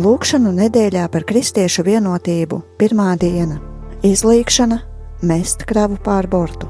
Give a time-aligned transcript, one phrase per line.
[0.00, 3.58] Lūkšanu nedēļā par kristiešu vienotību pirmā diena-
[4.10, 4.78] izlīkšana,
[5.20, 6.68] mest kravu pār bortu.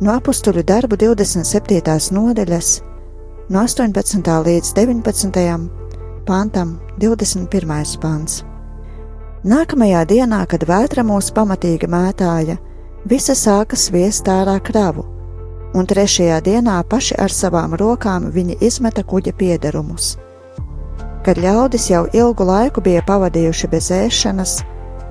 [0.00, 2.10] No apakstuļu darbu 27.
[2.10, 2.82] nodaļas,
[3.48, 4.42] no 18.
[4.48, 5.70] līdz 19.
[6.26, 7.96] pantam, 21.
[8.00, 8.42] pants.
[9.44, 12.58] Nākamajā dienā, kad vētra mūs pamatīgi mētāja,
[13.06, 15.04] visa sāka sviest ārā kravu,
[15.74, 20.16] un trešajā dienā paši ar savām rokām viņi izmeta kuģa piedarumus.
[21.28, 24.52] Kad ļaudis jau ilgu laiku bija pavadījuši bez ēšanas,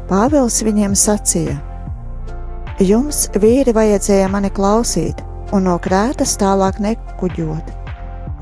[0.09, 1.53] Pāvils viņiem sacīja:
[2.81, 5.21] Jums, vīri, vajadzēja mani klausīt
[5.53, 7.69] un no krētas tālāk nekuģot,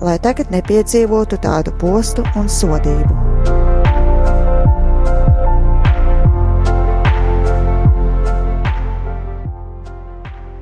[0.07, 3.11] lai tagad nepiedzīvotu tādu postu un sodību.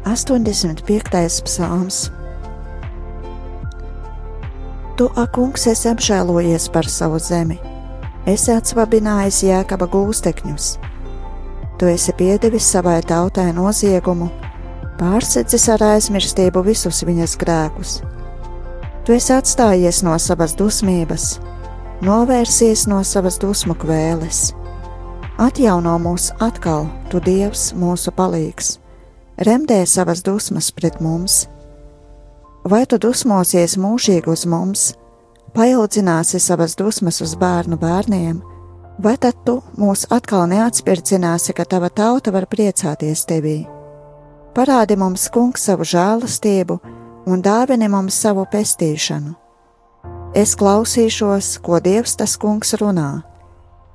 [0.09, 1.41] 85.
[1.45, 2.22] psalms.
[4.97, 7.57] Tu, akungs, esi apžēlojies par savu zemi,
[8.29, 10.67] esi atsvabinājis jēkaba gūstekņus.
[11.81, 14.29] Tu esi piedevis savai tautai noziegumu,
[14.99, 17.95] pārsedzis ar aizmirstību visus viņas grēkus.
[19.03, 21.39] Tu esi atstājies no savas dusmības,
[22.05, 24.51] novērsies no savas dusmu kvēles.
[25.41, 28.77] Atjauno mūs atkal, tu Dievs, mūsu palīgs!
[29.37, 31.47] remdē savas dusmas pret mums.
[32.63, 34.83] Vai tu dusmosies mūžīgi uz mums,
[35.51, 38.37] paildzināsi savas dusmas uz bērnu bērniem,
[39.03, 43.57] vai tad tu mūs atkal neatspirdzināsi, ka tava tauta var priecāties tevī?
[44.55, 46.79] Parādi mums, kungs, savu žēlastību
[47.27, 49.35] un dāvini mums savu pestīšanu.
[50.33, 53.23] Es klausīšos, ko Dievs tas kungs runā,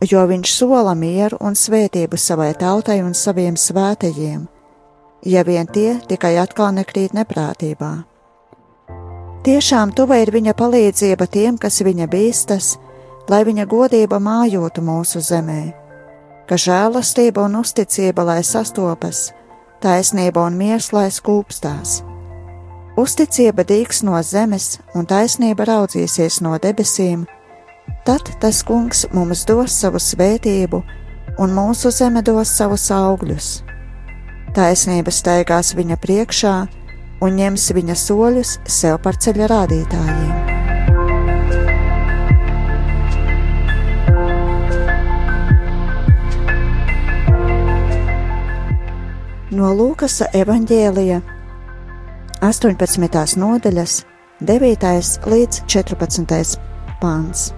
[0.05, 4.47] jo viņš sola mieru un svētību savai tautai un saviem svētajiem
[5.25, 8.18] ja vien tie tikai atkal nekrīt neprātībā.
[9.47, 12.73] Tiešām tuva ir viņa palīdzība tiem, kas viņa bīstas,
[13.31, 15.63] lai viņa godība mājotu mūsu zemē,
[16.49, 19.29] ka žēlastība un uzticība lai sastopas,
[19.79, 22.01] taisnība un miers lai skūpstās.
[22.99, 27.29] Uzticība dīks no zemes un taisnība raudzīsies no debesīm,
[28.05, 30.83] tad tas kungs mums dos savu svētību
[31.39, 33.53] un mūsu zeme dos savus augļus.
[34.57, 36.57] Taisnība staigās viņa priekšā
[37.25, 40.37] un ņems viņa soļus sev par ceļa rādītājiem.
[49.59, 51.23] No Lūkas evanģēlija
[52.47, 53.39] 18.
[53.43, 54.03] nodaļas,
[54.39, 54.91] 9.
[55.27, 56.61] līdz 14.
[57.03, 57.49] pāns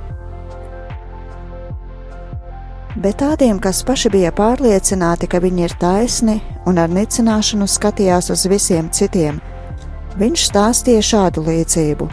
[2.96, 8.46] bet tādiem, kas paši bija pārliecināti, ka viņi ir taisni un ar nicināšanu skatījās uz
[8.50, 9.40] visiem citiem,
[10.18, 12.08] viņš stāstīja šādu līdzību.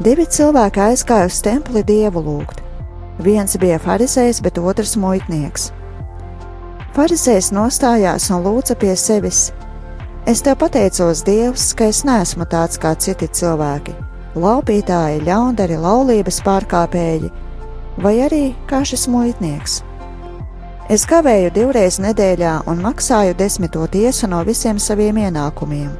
[0.00, 2.62] Divi cilvēki aizgāja uz templi dievu lūgt.
[3.20, 5.68] Viens bija farizējs, bet otrs muitnieks.
[6.96, 9.50] Farizējs nostājās un lūdza pie sevis:
[10.26, 13.92] Es tev pateicos, Dievs, ka es neesmu tāds kā citi cilvēki-
[14.44, 17.30] laupītāji, ļaundari, laulības pārkāpēji
[18.02, 19.80] vai arī kā šis muitnieks.
[20.90, 25.92] Es gavēju divreiz nedēļā un maksāju desmito tiesu no visiem saviem ienākumiem.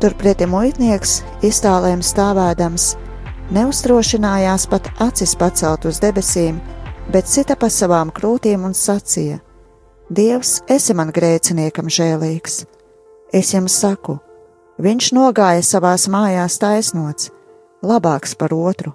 [0.00, 2.94] Turpretī muitnieks, iztālēm stāvēdams,
[3.52, 6.60] neustrošinājās pat acis pacelt uz debesīm,
[7.12, 9.40] bet cita pa savām krūtīm un sacīja:
[10.08, 12.64] Dievs, esi man grēciniekam žēlīgs!
[13.34, 14.20] Es jums saku,
[14.78, 17.32] viņš nogāja savās mājās taisnots,
[17.82, 18.94] labāks par otru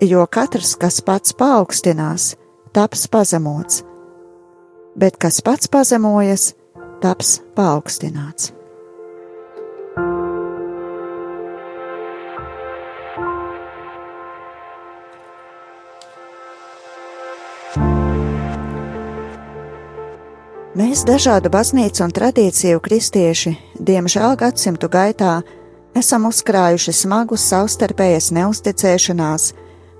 [0.00, 2.34] jo katrs, kas pats paaugstinās,
[2.76, 3.82] taps pazemots,
[4.96, 6.52] bet kas pats pazemojas,
[7.00, 8.52] taps paaugstināts.
[20.76, 25.38] Mēs dažādu baznīcu un tradīciju kristieši, diemžēl gadsimtu gaitā,
[25.96, 29.54] esam uzkrājuši smagus savstarpējas neusticēšanās,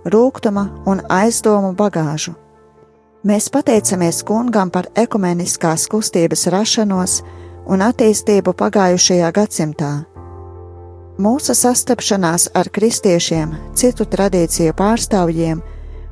[0.06, 2.34] rūkuma un aizdomu bagāžu.
[3.26, 7.22] Mēs pateicamies kungam par ekumeniskās kustības rašanos
[7.66, 9.92] un attīstību pagājušajā gadsimtā.
[11.18, 15.62] Mūsu sastapšanās ar kristiešiem, citu tradīciju pārstāvjiem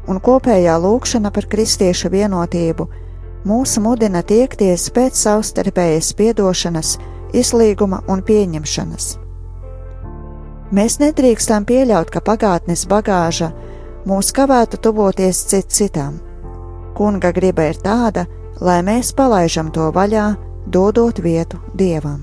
[0.08, 2.88] un kopējā lūkšana par kristiešu vienotību
[3.44, 6.96] mūs mudina tiekties pēc savstarpējas piedošanas,
[7.36, 9.10] izlīguma un pieņemšanas.
[10.74, 13.52] Mēs nedrīkstam pieļaut, ka pagātnes bagāža
[14.08, 16.18] mūs kavētu tuvoties cit citam.
[16.94, 18.26] Kunga griba ir tāda,
[18.60, 20.26] lai mēs palaidām to vaļā,
[20.66, 22.20] dodot vietu dievam.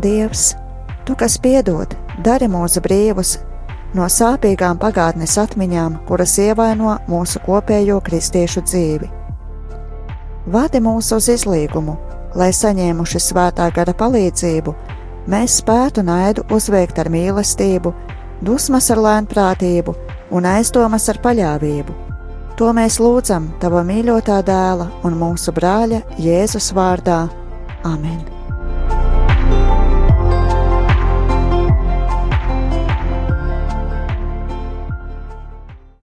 [0.00, 0.54] Dievs,
[1.10, 1.90] Tu, kas piedod,
[2.22, 3.32] dari mūsu brīvus
[3.98, 9.08] no sāpīgām pagātnes atmiņām, kuras ievaino mūsu kopējo kristiešu dzīvi.
[10.54, 11.96] Vadi mūs uz izlīgumu,
[12.38, 14.74] lai saņēmuši svētā gara palīdzību,
[15.30, 17.94] mēs spētu naidu uzveikt ar mīlestību,
[18.44, 19.94] dusmas ar lēnprātību
[20.34, 21.96] un aizdomas ar paļāvību.
[22.60, 27.22] To mēs lūdzam Tava mīļotā dēla un mūsu brāļa Jēzus vārdā.
[27.88, 28.39] Amen!